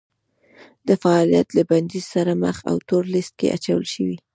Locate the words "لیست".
3.15-3.33